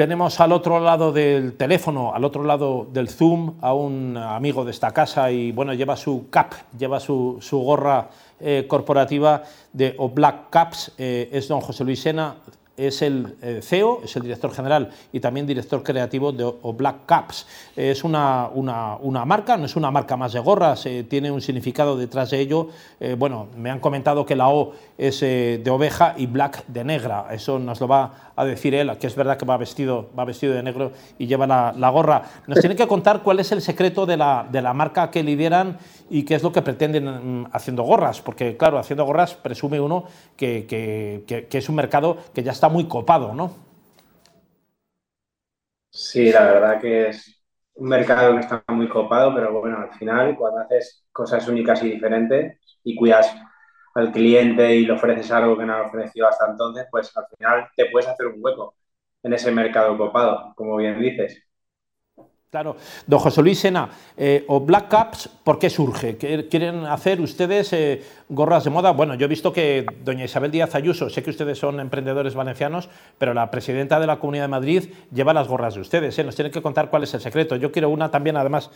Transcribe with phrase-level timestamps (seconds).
[0.00, 4.70] Tenemos al otro lado del teléfono, al otro lado del Zoom, a un amigo de
[4.70, 8.08] esta casa y bueno, lleva su cap, lleva su, gorra
[8.40, 9.42] eh, corporativa
[9.74, 12.36] de o Black Caps, eh, es don José Luis Sena,
[12.86, 17.46] es el eh, CEO, es el director general y también director creativo de Black Caps.
[17.76, 21.96] Es una, una, marca, no es una marca más de gorras, eh, tiene un significado
[21.96, 22.68] detrás de ello.
[22.98, 27.26] Eh, bueno, me han comentado que la O es de oveja y Black de negra.
[27.30, 30.54] Eso nos lo va a decir él, que es verdad que va vestido, va vestido
[30.54, 32.22] de negro y lleva la, gorra.
[32.46, 35.78] Nos tiene que contar cuál es el secreto de la, de la marca que lideran
[36.08, 40.04] y qué es lo que pretenden mm, haciendo gorras, porque claro, haciendo gorras presume uno
[40.36, 43.54] que, que es un mercado que ya está muy copado, ¿no?
[45.90, 47.42] Sí, la verdad que es
[47.74, 51.90] un mercado que está muy copado, pero bueno, al final cuando haces cosas únicas y
[51.90, 53.34] diferentes y cuidas
[53.94, 57.68] al cliente y le ofreces algo que no ha ofrecido hasta entonces, pues al final
[57.76, 58.76] te puedes hacer un hueco
[59.22, 61.42] en ese mercado copado, como bien dices.
[62.50, 66.16] Claro, don José Luis Sena, eh, o Black Caps, ¿por qué surge?
[66.16, 68.90] ¿Quieren hacer ustedes eh, gorras de moda?
[68.90, 72.88] Bueno, yo he visto que doña Isabel Díaz Ayuso, sé que ustedes son emprendedores valencianos,
[73.18, 76.18] pero la presidenta de la Comunidad de Madrid lleva las gorras de ustedes.
[76.18, 76.24] ¿eh?
[76.24, 77.54] Nos tienen que contar cuál es el secreto.
[77.54, 78.72] Yo quiero una también, además,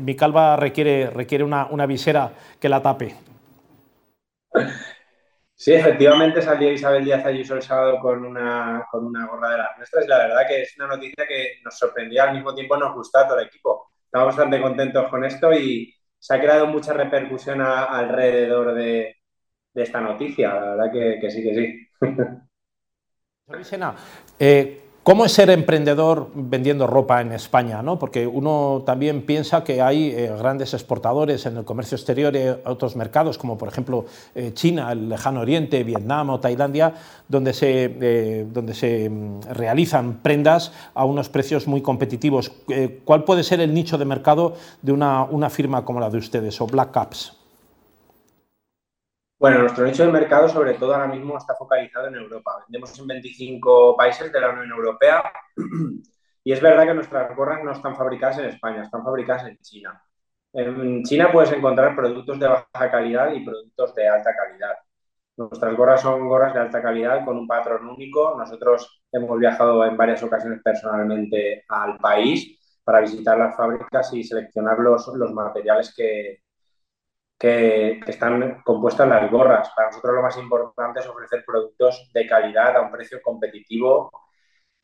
[0.00, 3.14] mi calva requiere, requiere una, una visera que la tape.
[5.60, 9.76] Sí, efectivamente salió Isabel Díaz Ayuso el sábado con una, con una gorra de las
[9.76, 12.94] nuestras y la verdad que es una noticia que nos sorprendía, al mismo tiempo nos
[12.94, 13.90] gustó a todo el equipo.
[14.04, 19.16] Estamos bastante contentos con esto y se ha creado mucha repercusión alrededor de,
[19.74, 20.54] esta noticia.
[20.54, 21.88] La verdad que, sí, que sí.
[24.38, 27.80] eh, ¿Cómo es ser emprendedor vendiendo ropa en España?
[27.80, 27.98] ¿no?
[27.98, 32.94] Porque uno también piensa que hay eh, grandes exportadores en el comercio exterior y otros
[32.94, 36.92] mercados, como por ejemplo eh, China, el lejano oriente, Vietnam o Tailandia,
[37.26, 42.52] donde se, eh, donde se mm, realizan prendas a unos precios muy competitivos.
[43.06, 46.60] ¿Cuál puede ser el nicho de mercado de una, una firma como la de ustedes
[46.60, 47.37] o Black Caps?
[49.38, 52.64] Bueno, nuestro nicho de mercado, sobre todo ahora mismo, está focalizado en Europa.
[52.68, 55.22] Vendemos en 25 países de la Unión Europea
[56.44, 60.02] y es verdad que nuestras gorras no están fabricadas en España, están fabricadas en China.
[60.52, 64.74] En China puedes encontrar productos de baja calidad y productos de alta calidad.
[65.36, 68.34] Nuestras gorras son gorras de alta calidad con un patrón único.
[68.36, 74.78] Nosotros hemos viajado en varias ocasiones personalmente al país para visitar las fábricas y seleccionar
[74.80, 76.42] los, los materiales que,
[77.38, 79.70] que, están compuestas las gorras.
[79.74, 84.10] Para nosotros lo más importante es ofrecer productos de calidad a un precio competitivo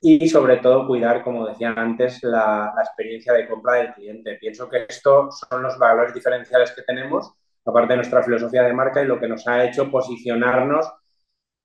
[0.00, 4.34] y sobre todo cuidar, como decían antes, la, experiencia de compra del cliente.
[4.34, 7.32] Pienso que estos son los valores diferenciales que tenemos,
[7.64, 10.92] aparte de nuestra filosofía de marca y lo que nos ha hecho posicionarnos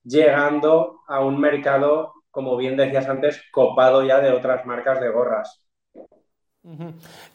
[0.04, 5.64] llegando a un mercado, como bien decías antes, copado ya de otras marcas de gorras.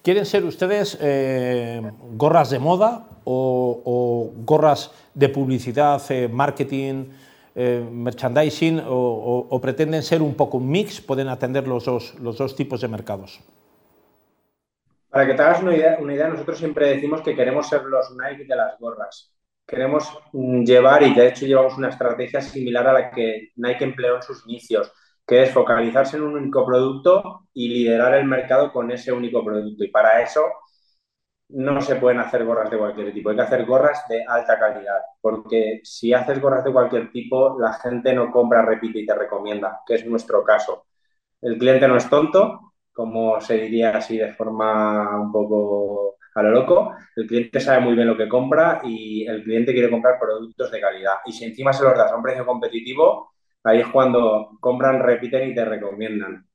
[0.03, 1.81] ¿Quieren ser ustedes eh,
[2.13, 7.07] gorras de moda o, gorras de publicidad, eh, marketing,
[7.55, 11.01] eh, merchandising o, pretenden ser un poco un mix?
[11.01, 13.41] ¿Pueden atender los dos, los dos tipos de mercados?
[15.11, 18.17] Para que te hagas una idea, una idea, nosotros siempre decimos que queremos ser los
[18.17, 19.35] Nike de las gorras.
[19.67, 24.17] Queremos mm, llevar, y de hecho llevamos una estrategia similar a la que Nike empleó
[24.17, 24.91] en sus inicios
[25.27, 29.85] que es focalizarse en un único producto y liderar el mercado con ese único producto.
[29.85, 30.43] Y para eso
[31.53, 35.01] no se pueden hacer gorras de cualquier tipo, hay que hacer gorras de alta calidad,
[35.21, 39.81] porque si haces gorras de cualquier tipo, la gente no compra, repite y te recomienda,
[39.87, 40.87] que es nuestro caso.
[41.41, 46.51] El cliente no es tonto, como se diría así de forma un poco a lo
[46.51, 50.71] loco, el cliente sabe muy bien lo que compra y el cliente quiere comprar productos
[50.71, 51.15] de calidad.
[51.27, 53.33] Y si encima se los das a un precio competitivo,
[53.65, 56.47] ahí es cuando compran, repiten y te recomiendan.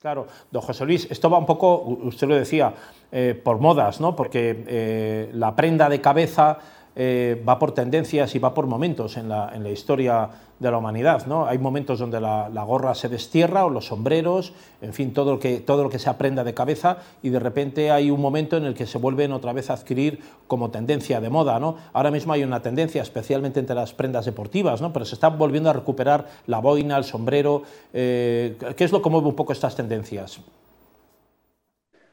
[0.00, 2.72] Claro, don José Luis, esto va un poco, usted lo decía,
[3.10, 4.14] eh, por modas, ¿no?
[4.14, 6.56] Porque eh, la prenda de cabeza
[7.00, 11.26] eh, va por tendencias y va por momentos en la, historia de la humanidad.
[11.28, 11.46] ¿no?
[11.46, 15.60] Hay momentos donde la, gorra se destierra o los sombreros, en fin, todo lo, que,
[15.60, 18.74] todo lo que se aprenda de cabeza y de repente hay un momento en el
[18.74, 20.18] que se vuelven otra vez a adquirir
[20.48, 21.60] como tendencia de moda.
[21.92, 24.92] Ahora mismo hay una tendencia, especialmente entre las prendas deportivas, ¿no?
[24.92, 27.62] pero se está volviendo a recuperar la boina, el sombrero.
[27.92, 30.40] ¿Qué es lo que mueve un poco estas tendencias?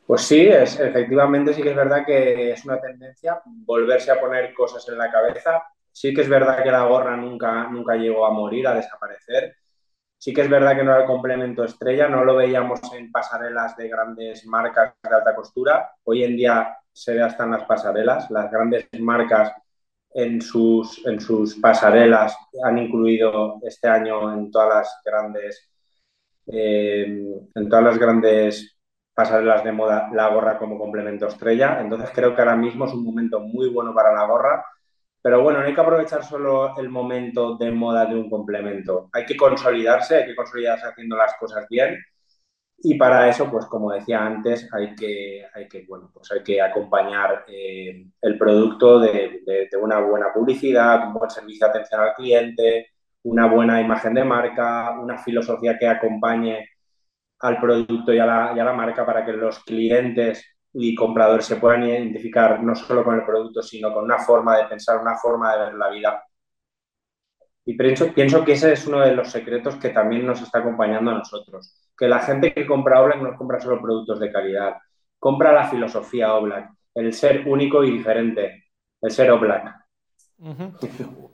[0.05, 4.53] Pues sí, es, efectivamente sí que es verdad que es una tendencia volverse a poner
[4.53, 5.63] cosas en la cabeza.
[5.91, 9.55] Sí que es verdad que la gorra nunca, nunca llegó a morir, a desaparecer.
[10.17, 13.75] Sí que es verdad que no era el complemento estrella, no lo veíamos en pasarelas
[13.77, 15.91] de grandes marcas de alta costura.
[16.03, 18.29] Hoy en día se ve hasta en las pasarelas.
[18.29, 19.53] Las grandes marcas
[20.13, 25.69] en sus, en sus pasarelas han incluido este año en todas las grandes
[26.47, 28.74] en todas las grandes
[29.15, 31.79] pasarelas de moda la gorra como complemento estrella.
[31.81, 34.65] Entonces creo que ahora mismo es un momento muy bueno para la gorra.
[35.21, 39.09] Pero bueno, no hay que aprovechar solo el momento de moda de un complemento.
[39.13, 41.97] Hay que consolidarse, hay que consolidarse haciendo las cosas bien.
[42.77, 46.61] Y para eso, pues como decía antes, hay que, hay que, bueno, pues hay que
[46.61, 52.13] acompañar eh, el producto de, de, una buena publicidad, un buen servicio de atención al
[52.13, 52.89] cliente,
[53.23, 56.69] una buena imagen de marca, una filosofía que acompañe
[57.39, 62.61] al producto y a, la, marca para que los clientes y compradores se puedan identificar
[62.61, 65.73] no solo con el producto, sino con una forma de pensar, una forma de ver
[65.75, 66.23] la vida.
[67.65, 71.11] Y pienso, pienso que ese es uno de los secretos que también nos está acompañando
[71.11, 71.81] a nosotros.
[71.97, 74.75] Que la gente que compra Oblak no compra solo productos de calidad,
[75.17, 78.65] compra la filosofía Oblak, el ser único y diferente,
[79.01, 79.75] el ser Oblak.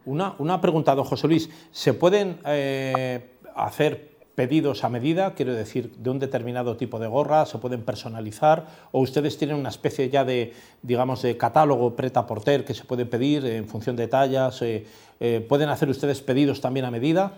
[0.05, 1.69] una, una, pregunta, don José Luis.
[1.71, 4.10] ¿Se pueden eh, hacer
[4.41, 8.99] pedidos a medida, quiero decir, de un determinado tipo de gorra, se pueden personalizar, o
[8.99, 10.51] ustedes tienen una especie ya de,
[10.81, 14.83] digamos, de catálogo preta porter que se puede pedir en función de tallas, eh,
[15.19, 17.33] eh, ¿pueden hacer ustedes pedidos también a medida?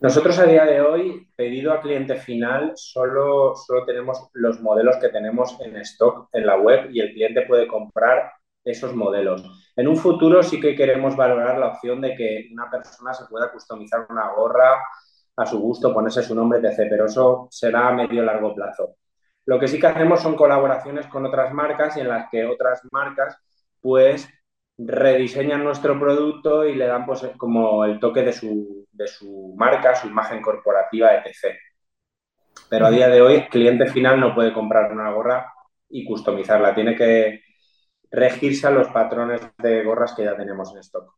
[0.00, 5.10] Nosotros a día de hoy, pedido a cliente final, solo, solo tenemos los modelos que
[5.10, 8.32] tenemos en stock en la web y el cliente puede comprar
[8.70, 9.42] esos modelos.
[9.76, 13.50] En un futuro sí que queremos valorar la opción de que una persona se pueda
[13.50, 14.82] customizar una gorra
[15.36, 16.86] a su gusto, ponerse su nombre, etc.
[16.90, 18.96] Pero eso será a medio largo plazo.
[19.46, 22.82] Lo que sí que hacemos son colaboraciones con otras marcas y en las que otras
[22.92, 23.38] marcas
[23.80, 24.28] pues
[24.76, 29.94] rediseñan nuestro producto y le dan pues como el toque de su, de su marca,
[29.94, 31.56] su imagen corporativa, etc.
[32.68, 35.52] Pero a día de hoy el cliente final no puede comprar una gorra
[35.88, 36.74] y customizarla.
[36.74, 37.42] Tiene que
[38.10, 41.14] regirse a los patrones de gorras que ya tenemos en stock.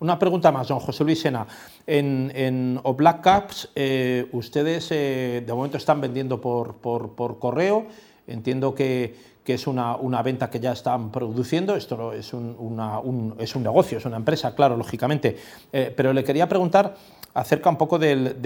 [0.00, 1.46] Una pregunta más, don José Luis Sena.
[1.86, 7.86] En, en Black Caps, eh, ustedes eh, de momento están vendiendo por, por, correo.
[8.26, 11.76] Entiendo que, que es una, una, venta que ya están produciendo.
[11.76, 15.36] Esto es un, un, es un negocio, es una empresa, claro, lógicamente.
[15.72, 16.96] Eh, pero le quería preguntar
[17.34, 18.36] acerca un poco del,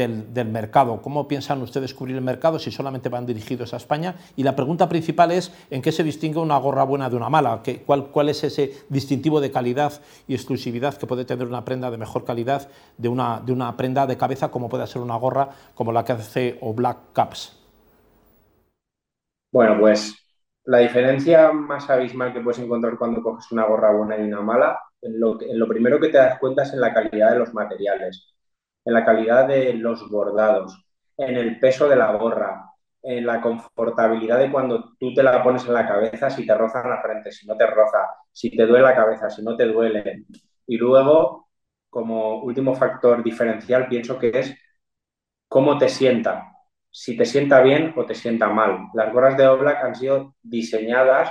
[0.50, 1.00] mercado.
[1.02, 4.16] ¿Cómo piensan ustedes cubrir el mercado si solamente van dirigidos a España?
[4.34, 7.62] Y la pregunta principal es, ¿en qué se distingue una gorra buena de una mala?
[7.86, 9.92] cuál, ¿Cuál es ese distintivo de calidad
[10.26, 14.06] y exclusividad que puede tener una prenda de mejor calidad de una, de una prenda
[14.06, 17.54] de cabeza como puede ser una gorra como la que hace o Black Caps?
[19.52, 20.14] Bueno, pues
[20.64, 24.78] la diferencia más abismal que puedes encontrar cuando coges una gorra buena y una mala,
[25.02, 28.37] lo, en lo primero que te das cuenta es en la calidad de los materiales
[28.88, 30.82] en la calidad de los bordados,
[31.18, 35.66] en el peso de la gorra, en la confortabilidad de cuando tú te la pones
[35.66, 37.98] en la cabeza, si te roza en la frente, si no te roza,
[38.32, 40.24] si te duele la cabeza, si no te duele.
[40.66, 41.50] Y luego,
[41.90, 44.56] como último factor diferencial, pienso que es
[45.48, 46.50] cómo te sienta,
[46.90, 48.88] si te sienta bien o te sienta mal.
[48.94, 51.30] Las gorras de Oblak han sido diseñadas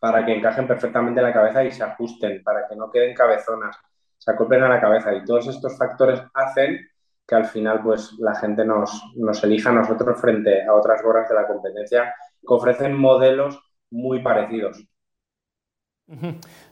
[0.00, 3.76] para que encajen perfectamente en la cabeza y se ajusten, para que no queden cabezonas,
[4.20, 6.78] se acoplen a la cabeza y todos estos factores hacen
[7.26, 11.26] que al final pues la gente nos, nos elija a nosotros frente a otras gorras
[11.28, 13.58] de la competencia que ofrecen modelos
[13.90, 14.84] muy parecidos.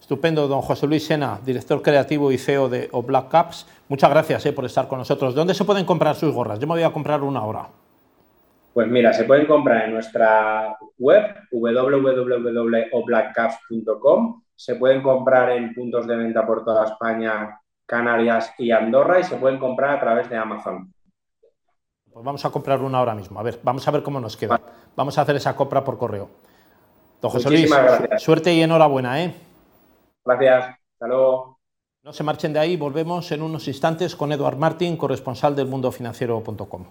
[0.00, 3.66] Estupendo, don José Luis Sena, director creativo y CEO de o Black Caps.
[3.88, 5.32] Muchas gracias eh, por estar con nosotros.
[5.34, 6.58] ¿Dónde se pueden comprar sus gorras?
[6.58, 7.68] Yo me voy a comprar una ahora.
[8.74, 16.16] Pues mira, se pueden comprar en nuestra web www.oblackcaps.com se pueden comprar en puntos de
[16.16, 20.92] venta por toda España, Canarias y Andorra y se pueden comprar a través de Amazon.
[22.12, 23.38] Pues vamos a comprar una ahora mismo.
[23.38, 24.60] A ver, vamos a ver cómo nos queda.
[24.96, 26.28] Vamos a hacer esa compra por correo.
[27.22, 27.72] Don José Luis,
[28.16, 29.32] suerte y enhorabuena, ¿eh?
[30.24, 30.76] Gracias.
[30.94, 31.60] Hasta luego.
[32.02, 36.84] No se marchen de ahí, volvemos en unos instantes con Eduard Martín, corresponsal del mundofinanciero.com.